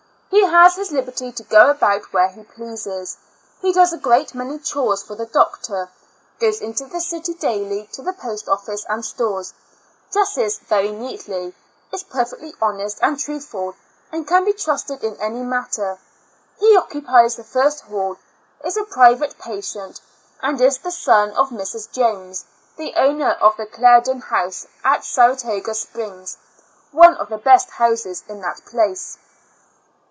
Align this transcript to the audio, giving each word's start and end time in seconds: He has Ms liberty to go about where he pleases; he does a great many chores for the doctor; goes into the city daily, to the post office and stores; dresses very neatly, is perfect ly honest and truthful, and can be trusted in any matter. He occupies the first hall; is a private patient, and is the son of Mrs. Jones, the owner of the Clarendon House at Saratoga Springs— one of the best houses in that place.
He 0.33 0.45
has 0.47 0.77
Ms 0.77 0.91
liberty 0.91 1.31
to 1.33 1.43
go 1.43 1.69
about 1.69 2.13
where 2.13 2.29
he 2.29 2.43
pleases; 2.43 3.17
he 3.61 3.73
does 3.73 3.91
a 3.93 3.97
great 3.97 4.33
many 4.33 4.57
chores 4.59 5.03
for 5.03 5.13
the 5.15 5.25
doctor; 5.25 5.89
goes 6.39 6.59
into 6.61 6.85
the 6.85 7.01
city 7.01 7.33
daily, 7.33 7.87
to 7.93 8.01
the 8.01 8.13
post 8.13 8.47
office 8.47 8.85
and 8.89 9.03
stores; 9.05 9.53
dresses 10.11 10.57
very 10.57 10.91
neatly, 10.91 11.53
is 11.91 12.03
perfect 12.03 12.41
ly 12.41 12.53
honest 12.61 12.99
and 13.01 13.19
truthful, 13.19 13.75
and 14.11 14.27
can 14.27 14.43
be 14.45 14.53
trusted 14.53 15.03
in 15.03 15.15
any 15.17 15.41
matter. 15.41 15.99
He 16.59 16.77
occupies 16.77 17.35
the 17.35 17.43
first 17.45 17.81
hall; 17.81 18.17
is 18.63 18.77
a 18.77 18.83
private 18.83 19.37
patient, 19.37 20.01
and 20.41 20.59
is 20.59 20.77
the 20.79 20.91
son 20.91 21.31
of 21.31 21.49
Mrs. 21.49 21.91
Jones, 21.91 22.45
the 22.77 22.93
owner 22.95 23.31
of 23.41 23.57
the 23.57 23.65
Clarendon 23.65 24.21
House 24.21 24.65
at 24.83 25.03
Saratoga 25.05 25.73
Springs— 25.73 26.37
one 26.91 27.15
of 27.17 27.29
the 27.29 27.37
best 27.37 27.69
houses 27.71 28.23
in 28.27 28.41
that 28.41 28.65
place. 28.65 29.17